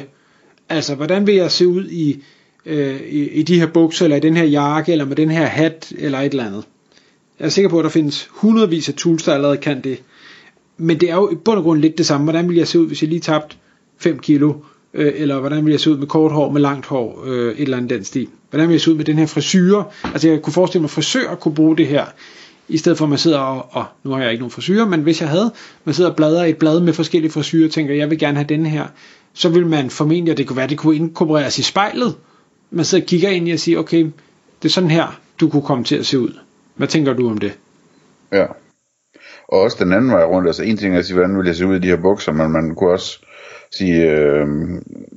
Altså, 0.70 0.96
hvordan 0.96 1.28
vil 1.28 1.36
jeg 1.36 1.52
se 1.52 1.68
ud 1.68 1.90
i 1.90 2.24
øh, 2.66 3.02
i, 3.02 3.30
i 3.30 3.44
de 3.44 3.60
her 3.60 3.68
bukser, 3.68 4.06
eller 4.06 4.18
i 4.18 4.20
den 4.20 4.38
her 4.38 4.44
jakke, 4.44 4.92
eller 4.92 5.06
med 5.06 5.16
den 5.16 5.32
her 5.32 5.46
hat, 5.46 5.94
eller 5.98 6.20
et 6.20 6.32
eller 6.32 6.46
andet. 6.46 6.64
Jeg 7.40 7.46
er 7.46 7.50
sikker 7.50 7.70
på, 7.70 7.80
at 7.80 7.84
der 7.84 7.90
findes 7.90 8.28
hundredvis 8.32 8.90
af 8.90 8.96
tools, 8.96 9.24
der 9.24 9.34
allerede 9.34 9.58
kan 9.58 9.82
det. 9.82 10.02
Men 10.78 11.00
det 11.00 11.10
er 11.10 11.16
jo 11.16 11.32
i 11.32 11.36
bund 11.36 11.58
og 11.58 11.64
grund 11.64 11.80
lidt 11.80 11.98
det 11.98 12.06
samme. 12.06 12.24
Hvordan 12.24 12.50
vil 12.50 12.58
jeg 12.58 12.68
se 12.68 12.80
ud, 12.80 12.88
hvis 12.88 13.02
jeg 13.02 13.10
lige 13.10 13.20
tabte 13.20 13.56
5 13.98 14.20
kilo? 14.20 14.54
Øh, 14.94 15.14
eller 15.16 15.40
hvordan 15.40 15.66
vil 15.66 15.72
jeg 15.72 15.80
se 15.80 15.92
ud 15.92 15.98
med 15.98 16.08
kort 16.08 16.32
hår, 16.32 16.52
med 16.52 16.62
langt 16.62 16.86
hår, 16.86 17.24
øh, 17.26 17.54
et 17.54 17.62
eller 17.62 17.78
andet 17.78 17.90
den 17.90 18.04
stil. 18.04 18.28
Hvordan 18.50 18.68
vil 18.68 18.74
jeg 18.74 18.82
se 18.82 18.92
ud 18.92 18.96
med 18.96 19.06
den 19.06 19.18
her 19.18 19.26
frisyr? 19.26 19.84
Altså 20.04 20.30
jeg 20.30 20.42
kunne 20.42 20.54
forestille 20.54 20.82
mig, 20.82 20.88
at 20.88 20.92
frisører 20.92 21.36
kunne 21.36 21.56
bruge 21.56 21.78
det 21.78 21.88
her, 21.88 22.06
i 22.70 22.78
stedet 22.78 22.98
for 22.98 23.06
at 23.06 23.10
man 23.10 23.20
sidder 23.20 23.40
og, 23.40 23.68
og 23.72 23.86
nu 24.04 24.12
har 24.12 24.22
jeg 24.22 24.32
ikke 24.32 24.42
nogen 24.42 24.52
frisyrer, 24.52 24.86
men 24.86 25.02
hvis 25.02 25.22
jeg 25.22 25.30
havde, 25.30 25.52
man 25.86 25.96
sidder 25.96 26.10
og 26.10 26.16
bladrer 26.16 26.44
i 26.44 26.50
et 26.50 26.58
blad 26.58 26.80
med 26.80 26.94
forskellige 26.94 27.32
frisyrer, 27.32 27.68
og 27.68 27.72
tænker, 27.72 27.94
jeg 27.94 28.10
vil 28.10 28.20
gerne 28.20 28.38
have 28.38 28.48
den 28.50 28.66
her, 28.66 28.88
så 29.34 29.50
vil 29.50 29.68
man 29.68 29.90
formentlig, 29.90 30.32
at 30.32 30.38
det 30.38 30.48
kunne 30.48 30.58
være, 30.58 30.64
at 30.64 30.70
det 30.70 30.78
kunne 30.78 30.96
inkorporeres 30.96 31.60
i 31.60 31.62
spejlet, 31.62 32.16
man 32.74 32.86
sidder 32.86 33.04
og 33.04 33.08
kigger 33.08 33.30
ind 33.30 33.48
i 33.48 33.52
og 33.52 33.60
siger, 33.60 33.80
okay, 33.80 34.04
det 34.62 34.70
er 34.70 34.70
sådan 34.70 34.92
her, 34.92 35.20
du 35.40 35.50
kunne 35.50 35.62
komme 35.62 35.84
til 35.84 35.96
at 35.96 36.06
se 36.06 36.20
ud. 36.20 36.40
Hvad 36.76 36.88
tænker 36.88 37.14
du 37.14 37.30
om 37.30 37.38
det? 37.38 37.58
Ja. 38.32 38.46
Og 39.48 39.60
også 39.60 39.78
den 39.80 39.94
anden 39.94 40.12
vej 40.12 40.24
rundt, 40.24 40.48
altså 40.48 40.64
en 40.64 40.78
ting 40.78 40.96
er 40.96 41.00
at 41.00 41.06
sige, 41.06 41.16
hvordan 41.16 41.38
vil 41.38 41.46
jeg 41.46 41.56
se 41.56 41.68
ud 41.68 41.76
i 41.76 41.80
de 41.80 41.88
her 41.88 42.02
bukser, 42.02 42.32
men 42.32 42.52
man 42.52 42.76
kunne 42.76 42.92
også 42.92 43.20
sige, 43.78 44.12
øh, 44.12 44.48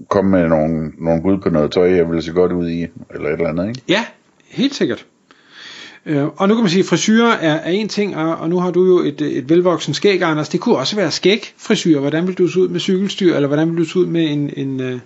komme 0.08 0.30
med 0.30 0.48
nogle, 0.48 0.92
nogle 0.98 1.22
bud 1.22 1.38
på 1.42 1.48
noget 1.50 1.72
tøj, 1.72 1.96
jeg 1.96 2.10
vil 2.10 2.22
se 2.22 2.32
godt 2.32 2.52
ud 2.52 2.68
i, 2.68 2.86
eller 3.14 3.28
et 3.28 3.32
eller 3.32 3.48
andet, 3.48 3.68
ikke? 3.68 3.80
Ja, 3.88 4.04
helt 4.48 4.74
sikkert. 4.74 5.06
Øh, 6.06 6.26
og 6.36 6.48
nu 6.48 6.54
kan 6.54 6.62
man 6.62 6.70
sige, 6.70 6.80
at 6.80 6.86
frisyrer 6.86 7.32
er, 7.32 7.54
er 7.54 7.70
en 7.70 7.88
ting, 7.88 8.16
og, 8.16 8.36
og 8.36 8.48
nu 8.48 8.58
har 8.58 8.70
du 8.70 8.86
jo 8.86 8.98
et, 8.98 9.20
et 9.20 9.48
velvoksen 9.48 9.94
skæg, 9.94 10.22
Anders. 10.22 10.48
Det 10.48 10.60
kunne 10.60 10.76
også 10.76 10.96
være 10.96 11.10
skæg 11.10 11.54
frisyr. 11.58 12.00
Hvordan 12.00 12.26
vil 12.26 12.38
du 12.38 12.48
se 12.48 12.60
ud 12.60 12.68
med 12.68 12.80
cykelstyr, 12.80 13.34
eller 13.34 13.46
hvordan 13.46 13.70
vil 13.70 13.78
du 13.78 13.84
se 13.84 13.98
ud 13.98 14.06
med 14.06 14.30
en, 14.30 14.50
en, 14.56 14.80
øh, 14.80 14.98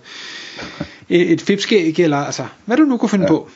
et 1.11 1.41
fipskæg, 1.41 1.99
eller 1.99 2.17
altså, 2.17 2.47
hvad 2.65 2.77
du 2.77 2.83
nu 2.83 2.97
kunne 2.97 3.09
finde 3.09 3.25
ja. 3.25 3.29
på. 3.29 3.49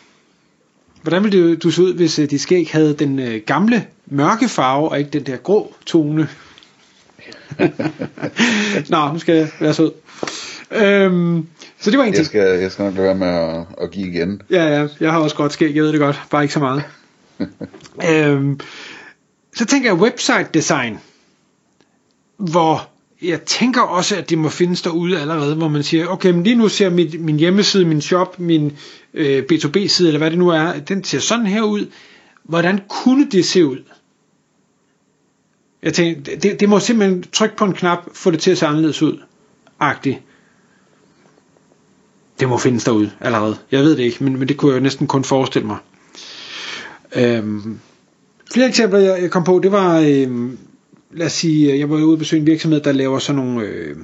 Hvordan 1.02 1.24
ville 1.24 1.56
du 1.56 1.70
se 1.70 1.82
ud, 1.82 1.94
hvis 1.94 2.18
uh, 2.18 2.24
dit 2.24 2.40
skæg 2.40 2.68
havde 2.72 2.94
den 2.94 3.18
uh, 3.18 3.34
gamle 3.46 3.86
mørke 4.06 4.48
farve, 4.48 4.88
og 4.88 4.98
ikke 4.98 5.10
den 5.10 5.26
der 5.26 5.36
grå 5.36 5.74
tone? 5.86 6.28
Nå, 8.90 9.12
nu 9.12 9.18
skal 9.18 9.34
jeg 9.34 9.48
være 9.60 9.74
sød. 9.74 9.92
Øhm, 10.70 11.46
så 11.80 11.90
det 11.90 11.98
var 11.98 12.04
en 12.04 12.12
ting. 12.12 12.18
Jeg 12.18 12.26
skal, 12.26 12.60
jeg 12.60 12.72
skal 12.72 12.84
nok 12.84 12.94
lade 12.94 13.06
være 13.06 13.14
med 13.14 13.26
at, 13.26 13.66
at 13.84 13.90
give 13.90 14.08
igen. 14.08 14.42
Ja, 14.50 14.80
ja, 14.80 14.88
jeg 15.00 15.12
har 15.12 15.18
også 15.18 15.36
godt 15.36 15.52
skæg, 15.52 15.74
jeg 15.74 15.82
ved 15.82 15.92
det 15.92 16.00
godt, 16.00 16.22
bare 16.30 16.42
ikke 16.42 16.54
så 16.54 16.60
meget. 16.60 16.82
øhm, 18.10 18.60
så 19.56 19.64
tænker 19.64 19.88
jeg 19.90 20.00
website 20.00 20.48
design, 20.54 20.98
hvor 22.36 22.88
jeg 23.28 23.42
tænker 23.42 23.80
også, 23.80 24.16
at 24.16 24.30
det 24.30 24.38
må 24.38 24.48
findes 24.48 24.82
derude 24.82 25.20
allerede, 25.20 25.54
hvor 25.54 25.68
man 25.68 25.82
siger, 25.82 26.06
okay, 26.06 26.30
men 26.30 26.42
lige 26.42 26.56
nu 26.56 26.68
ser 26.68 26.90
mit, 26.90 27.20
min 27.20 27.38
hjemmeside, 27.38 27.84
min 27.84 28.00
shop, 28.00 28.38
min 28.40 28.72
øh, 29.14 29.44
B2B-side, 29.52 30.08
eller 30.08 30.18
hvad 30.18 30.30
det 30.30 30.38
nu 30.38 30.48
er, 30.48 30.78
den 30.78 31.04
ser 31.04 31.18
sådan 31.18 31.46
her 31.46 31.62
ud. 31.62 31.86
Hvordan 32.44 32.80
kunne 32.88 33.30
det 33.30 33.44
se 33.44 33.66
ud? 33.66 33.78
Jeg 35.82 35.94
tænker, 35.94 36.36
det, 36.36 36.60
det 36.60 36.68
må 36.68 36.78
simpelthen 36.78 37.24
trykke 37.32 37.56
på 37.56 37.64
en 37.64 37.72
knap, 37.72 37.98
få 38.14 38.30
det 38.30 38.40
til 38.40 38.50
at 38.50 38.58
se 38.58 38.66
anderledes 38.66 39.02
ud. 39.02 39.18
Agtigt. 39.80 40.18
det 42.40 42.48
må 42.48 42.58
findes 42.58 42.84
derude 42.84 43.10
allerede. 43.20 43.56
Jeg 43.70 43.80
ved 43.80 43.96
det 43.96 44.02
ikke, 44.02 44.24
men, 44.24 44.38
men 44.38 44.48
det 44.48 44.56
kunne 44.56 44.72
jeg 44.72 44.80
næsten 44.80 45.06
kun 45.06 45.24
forestille 45.24 45.66
mig. 45.66 45.76
Øhm, 47.16 47.80
flere 48.52 48.68
eksempler, 48.68 48.98
jeg, 48.98 49.22
jeg 49.22 49.30
kom 49.30 49.44
på, 49.44 49.60
det 49.62 49.72
var, 49.72 50.00
øhm, 50.00 50.58
lad 51.16 51.26
os 51.26 51.32
sige, 51.32 51.72
øh, 51.72 51.78
jeg 51.78 51.90
var 51.90 51.96
ude 51.96 52.12
og 52.12 52.18
besøge 52.18 52.40
en 52.40 52.46
virksomhed, 52.46 52.80
der 52.80 52.92
laver 52.92 53.18
sådan 53.18 53.42
nogle 53.42 53.66
øh, 53.66 53.96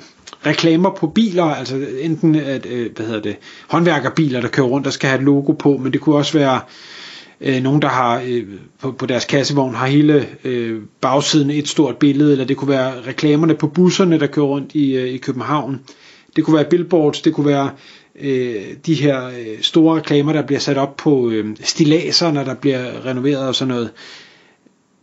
reklamer 0.46 0.90
på 0.90 1.06
biler, 1.06 1.44
altså 1.44 1.86
enten 2.00 2.34
at, 2.34 2.66
øh, 2.66 2.90
hvad 2.96 3.06
hedder 3.06 3.20
det, 3.20 3.36
håndværkerbiler, 3.68 4.40
der 4.40 4.48
kører 4.48 4.66
rundt, 4.66 4.84
der 4.84 4.90
skal 4.90 5.08
have 5.08 5.18
et 5.18 5.24
logo 5.24 5.52
på, 5.52 5.76
men 5.76 5.92
det 5.92 6.00
kunne 6.00 6.16
også 6.16 6.38
være 6.38 6.60
øh, 7.40 7.62
nogen, 7.62 7.82
der 7.82 7.88
har 7.88 8.22
øh, 8.26 8.44
på, 8.80 8.92
på 8.92 9.06
deres 9.06 9.24
kassevogn 9.24 9.74
har 9.74 9.86
hele 9.86 10.26
øh, 10.44 10.82
bagsiden 11.00 11.50
et 11.50 11.68
stort 11.68 11.96
billede, 11.96 12.32
eller 12.32 12.44
det 12.44 12.56
kunne 12.56 12.70
være 12.70 12.92
reklamerne 13.06 13.54
på 13.54 13.66
busserne, 13.66 14.20
der 14.20 14.26
kører 14.26 14.46
rundt 14.46 14.74
i, 14.74 14.96
øh, 14.96 15.08
i 15.08 15.16
København. 15.16 15.80
Det 16.36 16.44
kunne 16.44 16.56
være 16.56 16.70
billboards, 16.70 17.20
det 17.20 17.34
kunne 17.34 17.46
være 17.46 17.70
øh, 18.20 18.62
de 18.86 18.94
her 18.94 19.26
øh, 19.26 19.62
store 19.62 19.96
reklamer, 19.98 20.32
der 20.32 20.42
bliver 20.46 20.60
sat 20.60 20.78
op 20.78 20.96
på 20.96 21.30
øh, 21.30 21.56
stilaser, 21.60 22.32
når 22.32 22.44
der 22.44 22.54
bliver 22.54 23.06
renoveret 23.06 23.48
og 23.48 23.54
sådan 23.54 23.74
noget. 23.74 23.90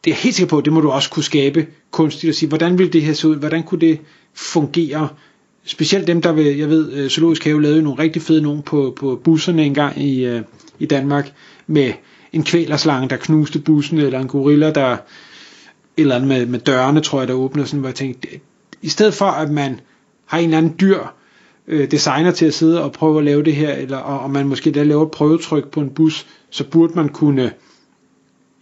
Det 0.08 0.14
er 0.14 0.18
helt 0.18 0.36
sikker 0.36 0.50
på, 0.50 0.58
at 0.58 0.66
det 0.66 0.74
må 0.74 0.82
du 0.82 0.90
også 0.90 1.10
kunne 1.10 1.24
skabe 1.24 1.68
kunstigt 1.92 2.30
og 2.32 2.36
sige, 2.36 2.50
hvordan 2.50 2.78
vil 2.78 2.94
det 2.94 3.02
her 3.02 3.14
se 3.14 3.28
ud, 3.28 3.36
hvordan 3.36 3.64
kunne 3.64 3.82
det 3.82 4.00
fungere, 4.34 5.08
specielt 5.66 6.08
dem, 6.08 6.22
der 6.22 6.32
vil, 6.32 6.58
jeg 6.58 6.70
ved, 6.70 6.94
øh, 6.94 7.10
Zoologisk 7.10 7.44
Have 7.44 7.62
lavede 7.62 7.82
nogle 7.82 8.04
rigtig 8.04 8.22
fede 8.22 8.42
nogen 8.42 8.62
på, 8.62 8.94
på 9.00 9.22
busserne 9.24 9.66
engang 9.66 10.02
i, 10.02 10.26
øh, 10.26 10.42
i 10.80 10.86
Danmark, 10.86 11.34
med 11.68 11.94
en 12.34 12.44
kvælerslange, 12.44 13.10
der 13.10 13.18
knuste 13.18 13.60
bussen, 13.60 13.98
eller 13.98 14.20
en 14.20 14.28
gorilla, 14.28 14.72
der 14.72 14.98
eller 15.98 16.16
andet 16.16 16.28
med, 16.28 16.46
med 16.46 16.60
dørene, 16.60 17.02
tror 17.02 17.20
jeg, 17.20 17.28
der 17.28 17.34
åbner, 17.34 17.66
sådan, 17.66 17.80
hvor 17.80 17.90
jeg 17.90 17.96
tænkte, 17.96 18.28
i 18.82 18.90
stedet 18.90 19.14
for, 19.14 19.26
at 19.26 19.52
man 19.52 19.80
har 20.26 20.38
en 20.38 20.44
eller 20.44 20.58
anden 20.58 20.76
dyr 20.80 21.00
øh, 21.68 21.92
designer 21.92 22.32
til 22.32 22.46
at 22.46 22.54
sidde 22.54 22.84
og 22.84 22.92
prøve 22.92 23.18
at 23.18 23.26
lave 23.26 23.44
det 23.44 23.56
her, 23.56 23.74
eller 23.74 23.98
og, 23.98 24.20
og 24.20 24.32
man 24.32 24.48
måske 24.48 24.72
da 24.72 24.84
laver 24.84 25.06
et 25.06 25.12
prøvetryk 25.12 25.68
på 25.72 25.82
en 25.82 25.90
bus, 25.90 26.28
så 26.50 26.64
burde 26.64 26.94
man 26.96 27.10
kunne 27.10 27.52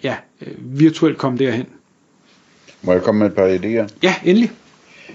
ja, 0.03 0.15
øh, 0.41 0.79
virtuelt 0.79 1.17
komme 1.17 1.37
derhen. 1.37 1.65
Må 2.81 2.91
jeg 2.91 3.01
komme 3.01 3.19
med 3.19 3.27
et 3.27 3.35
par 3.35 3.47
idéer? 3.47 3.97
Ja, 4.03 4.15
endelig. 4.25 4.51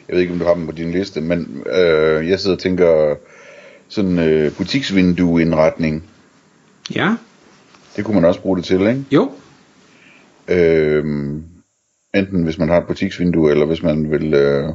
Jeg 0.09 0.15
ved 0.15 0.21
ikke, 0.21 0.33
om 0.33 0.39
du 0.39 0.45
har 0.45 0.55
dem 0.55 0.67
på 0.67 0.73
din 0.73 0.91
liste, 0.91 1.21
men 1.21 1.65
øh, 1.67 2.29
jeg 2.29 2.41
sidder 2.41 2.57
og 2.57 2.63
tænker 2.63 3.15
sådan 3.89 4.19
øh, 4.19 4.53
butiksvindueindretning. 4.57 6.05
Ja. 6.95 7.15
Det 7.97 8.05
kunne 8.05 8.15
man 8.15 8.25
også 8.25 8.41
bruge 8.41 8.57
det 8.57 8.65
til, 8.65 8.81
ikke? 8.81 9.05
Jo. 9.13 9.33
Øh, 10.49 11.05
enten 12.15 12.43
hvis 12.45 12.59
man 12.59 12.69
har 12.69 12.81
et 12.81 12.87
butiksvindue, 12.87 13.51
eller 13.51 13.67
hvis 13.67 13.83
man 13.83 14.11
vil, 14.11 14.35
øh, 14.35 14.69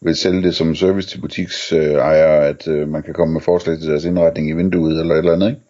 vil 0.00 0.16
sælge 0.16 0.42
det 0.42 0.54
som 0.54 0.74
service 0.74 1.08
til 1.08 1.20
butiksejere, 1.20 2.46
at 2.46 2.68
øh, 2.68 2.88
man 2.88 3.02
kan 3.02 3.14
komme 3.14 3.32
med 3.32 3.40
forslag 3.40 3.78
til 3.78 3.88
deres 3.88 4.04
indretning 4.04 4.48
i 4.48 4.52
vinduet, 4.52 5.00
eller 5.00 5.14
et 5.14 5.18
eller 5.18 5.32
andet, 5.32 5.48
ikke? 5.48 5.60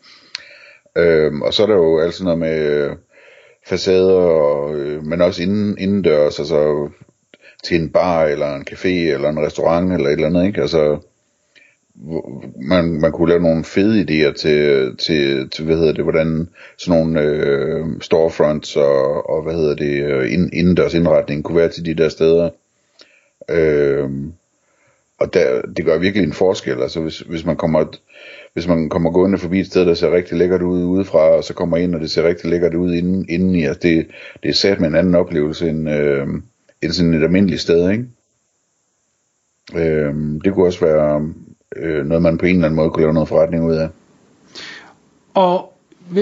Øh, 0.97 1.33
og 1.35 1.55
så 1.55 1.63
er 1.63 1.67
der 1.67 1.75
jo 1.75 1.99
altid 1.99 2.25
noget 2.25 2.39
med 2.39 2.59
øh, 2.59 2.97
facader, 3.67 4.15
og, 4.15 4.75
øh, 4.75 5.05
men 5.05 5.21
også 5.21 5.43
inden, 5.43 5.79
indendørs, 5.79 6.39
altså 6.39 6.89
til 7.65 7.81
en 7.81 7.91
bar, 7.91 8.25
eller 8.25 8.55
en 8.55 8.67
café, 8.71 8.89
eller 8.89 9.29
en 9.29 9.47
restaurant, 9.47 9.93
eller 9.93 10.07
et 10.07 10.13
eller 10.13 10.27
andet, 10.27 10.47
ikke? 10.47 10.61
Altså, 10.61 10.99
man, 12.69 12.85
man 13.01 13.13
kunne 13.13 13.29
lave 13.29 13.43
nogle 13.43 13.65
fede 13.65 14.01
idéer 14.01 14.33
til, 14.33 14.97
til, 14.97 15.51
til 15.51 15.65
hvad 15.65 15.77
hedder 15.77 15.93
det, 15.93 16.05
hvordan 16.05 16.49
sådan 16.79 17.01
nogle 17.01 17.21
øh, 17.21 17.87
storefronts 18.01 18.77
og, 18.77 19.31
og 19.31 19.43
hvad 19.43 19.55
hedder 19.55 19.75
det, 19.75 20.05
øh, 20.05 20.33
ind, 20.33 20.51
indendørs 20.53 20.95
indretning 20.95 21.45
kunne 21.45 21.57
være 21.57 21.69
til 21.69 21.85
de 21.85 21.95
der 21.95 22.09
steder. 22.09 22.51
Øh, 23.49 24.11
og 25.19 25.35
der, 25.35 25.63
det 25.63 25.85
gør 25.85 25.99
virkelig 25.99 26.27
en 26.27 26.33
forskel, 26.33 26.83
altså 26.83 27.01
hvis, 27.01 27.19
hvis 27.19 27.45
man 27.45 27.57
kommer 27.57 27.85
hvis 28.55 28.69
man 28.69 28.89
kommer 28.89 29.11
gående 29.11 29.39
forbi 29.39 29.61
et 29.61 29.67
sted, 29.67 29.87
der 29.87 29.95
ser 29.95 30.13
rigtig 30.13 30.39
lækkert 30.39 30.63
ud 30.63 30.85
udefra, 30.85 31.19
og 31.19 31.45
så 31.45 31.55
kommer 31.55 31.77
ind, 31.77 31.95
og 31.95 32.01
det 32.01 32.11
ser 32.11 32.29
rigtig 32.29 32.51
lækkert 32.51 32.75
ud 32.75 32.93
inden, 32.95 33.27
indeni, 33.29 33.65
altså 33.65 33.81
det, 33.83 34.07
det 34.43 34.49
er 34.49 34.55
sat 34.55 34.81
med 34.81 34.89
en 34.89 34.95
anden 34.95 35.15
oplevelse 35.15 35.69
end, 35.69 35.91
øh, 35.91 36.27
end 36.83 36.93
sådan 36.93 37.15
et 37.15 37.23
almindeligt 37.23 37.61
sted, 37.61 37.91
ikke? 37.91 38.05
Øh, 39.75 40.15
det 40.45 40.55
kunne 40.55 40.67
også 40.67 40.85
være 40.85 41.33
øh, 41.77 42.07
noget, 42.07 42.23
man 42.23 42.39
på 42.39 42.47
en 42.47 42.55
eller 42.55 42.67
anden 42.67 42.77
måde 42.77 42.91
kunne 42.91 43.03
lave 43.03 43.15
noget 43.15 43.29
forretning 43.29 43.65
ud 43.65 43.75
af. 43.75 43.89
Og 45.35 45.73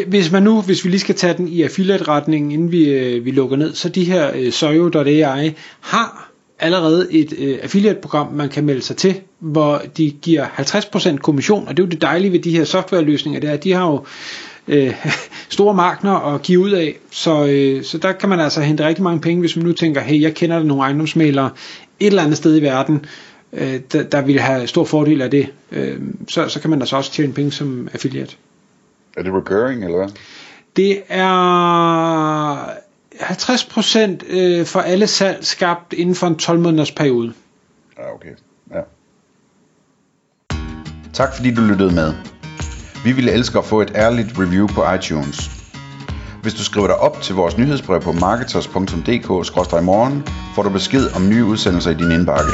hvis 0.09 0.33
man 0.33 0.43
nu, 0.43 0.61
hvis 0.61 0.85
vi 0.85 0.91
lige 0.91 1.01
skal 1.01 1.15
tage 1.15 1.35
den 1.37 1.49
i 1.49 1.63
affiliate-retningen, 1.63 2.51
inden 2.51 2.73
vi, 2.73 2.91
øh, 2.91 3.25
vi 3.25 3.31
lukker 3.31 3.57
ned, 3.57 3.75
så 3.75 3.89
de 3.89 4.05
her 4.05 4.31
øh, 4.35 4.53
Soyo.ai 4.53 5.55
har 5.81 6.32
allerede 6.63 7.13
et 7.13 7.33
øh, 7.39 7.59
affiliate-program, 7.63 8.33
man 8.33 8.49
kan 8.49 8.65
melde 8.65 8.83
sig 8.83 8.97
til, 8.97 9.21
hvor 9.39 9.83
de 9.97 10.11
giver 10.11 10.47
50% 10.47 11.17
kommission, 11.17 11.69
og 11.69 11.77
det 11.77 11.83
er 11.83 11.87
jo 11.87 11.91
det 11.91 12.03
dejlige 12.03 12.33
ved 12.33 12.39
de 12.39 12.57
her 12.57 12.65
softwareløsninger, 12.65 13.41
det 13.41 13.51
er, 13.51 13.55
at 13.55 13.65
de 13.65 13.73
har 13.73 13.87
jo 13.87 14.05
øh, 14.69 14.95
store 15.49 15.75
markner 15.75 16.35
at 16.35 16.43
give 16.43 16.61
ud 16.61 16.71
af, 16.71 16.99
så, 17.11 17.47
øh, 17.47 17.85
så 17.85 17.99
der 17.99 18.13
kan 18.13 18.29
man 18.29 18.41
altså 18.41 18.61
hente 18.61 18.87
rigtig 18.87 19.05
mange 19.05 19.21
penge, 19.21 19.41
hvis 19.41 19.57
man 19.57 19.67
nu 19.67 19.73
tænker, 19.73 20.01
hey, 20.01 20.21
jeg 20.23 20.35
kender 20.35 20.63
nogle 20.63 20.83
ejendomsmalere 20.83 21.51
et 22.01 22.07
eller 22.07 22.23
andet 22.23 22.37
sted 22.37 22.57
i 22.57 22.63
verden, 22.63 23.05
øh, 23.53 23.81
der, 23.93 24.03
der 24.03 24.23
vil 24.23 24.41
have 24.41 24.67
stor 24.67 24.85
fordel 24.85 25.23
af 25.23 25.31
det, 25.31 25.47
øh, 25.73 26.01
så, 26.29 26.49
så 26.49 26.61
kan 26.61 26.71
man 26.71 26.81
altså 26.81 26.97
også 26.97 27.13
tjene 27.13 27.33
penge 27.33 27.53
som 27.53 27.89
affiliate. 27.93 28.37
Er 29.17 29.23
det 29.23 29.33
recurring, 29.33 29.85
eller 29.85 29.97
hvad? 29.97 30.09
Det 30.77 31.03
er 31.09 32.71
50% 33.33 34.27
øh, 34.27 34.67
for 34.67 34.81
alle 34.81 35.07
salg 35.07 35.47
skabt 35.47 35.93
inden 35.93 36.15
for 36.15 36.27
en 36.27 36.37
12 36.37 36.61
måneders 36.61 36.93
periode. 36.93 37.33
Ja, 37.99 38.15
okay. 38.15 38.29
Ja. 38.75 38.81
Tak 41.13 41.37
fordi 41.37 41.55
du 41.55 41.63
lyttede 41.63 41.95
med. 41.95 42.15
Vi 43.05 43.13
ville 43.13 43.33
elske 43.33 43.59
at 43.59 43.65
få 43.65 43.81
et 43.81 43.93
ærligt 43.95 44.39
review 44.39 44.67
på 44.67 44.93
iTunes. 44.93 45.51
Hvis 46.43 46.55
du 46.55 46.65
skriver 46.65 46.87
dig 46.87 46.97
op 46.97 47.23
til 47.23 47.35
vores 47.35 47.59
nyhedsbrev 47.59 48.01
på 48.01 48.13
marketers.dk-morgen, 48.13 50.27
får 50.55 50.63
du 50.63 50.71
besked 50.71 51.17
om 51.17 51.29
nye 51.29 51.45
udsendelser 51.45 51.91
i 51.91 51.95
din 51.95 52.11
indbakke. 52.11 52.53